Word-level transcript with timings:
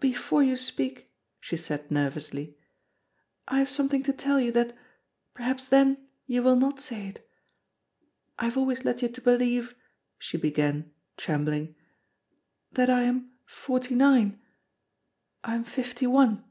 "Before 0.00 0.42
you 0.42 0.56
speak," 0.56 1.08
she 1.38 1.56
said, 1.56 1.88
nervously, 1.88 2.58
"I 3.46 3.60
have 3.60 3.68
something 3.70 4.02
to 4.02 4.12
tell 4.12 4.40
you 4.40 4.50
that 4.50 4.76
perhaps 5.34 5.68
then 5.68 6.08
you 6.26 6.42
will 6.42 6.56
not 6.56 6.80
say 6.80 7.06
it. 7.06 7.30
"I 8.40 8.46
have 8.46 8.56
always 8.56 8.84
led 8.84 9.02
you 9.02 9.08
to 9.08 9.20
believe," 9.20 9.76
she 10.18 10.36
began, 10.36 10.90
trembling, 11.16 11.76
"that 12.72 12.90
I 12.90 13.02
am 13.02 13.30
forty 13.46 13.94
nine. 13.94 14.40
I 15.44 15.54
am 15.54 15.62
fifty 15.62 16.08
one." 16.08 16.42